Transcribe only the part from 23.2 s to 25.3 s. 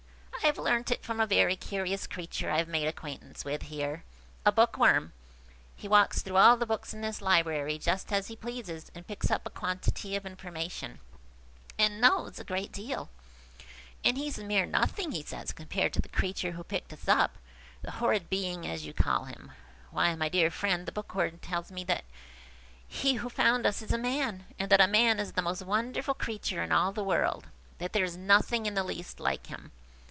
found us is a man, and that a man